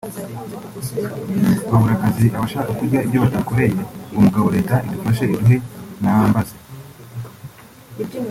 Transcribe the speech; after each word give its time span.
(babura 1.69 1.93
akazi 1.97 2.25
abashska 2.37 2.73
kurya 2.79 2.99
ibyo 3.05 3.19
batakoreye 3.25 3.79
uwo 4.11 4.21
mugabo 4.25 4.47
reta 4.57 4.75
idufashe 4.87 5.23
iduhe 5.27 5.55
nambaze 6.01 6.55